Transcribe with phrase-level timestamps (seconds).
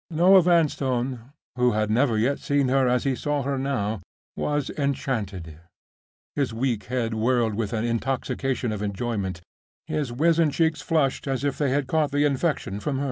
[0.09, 4.01] Noel Vanstone, who had never yet seen her as he saw her now,
[4.35, 5.59] was enchanted;
[6.35, 9.41] his weak head whirled with an intoxication of enjoyment;
[9.85, 12.99] his wizen cheeks flushed as if they had caught the infection from hers.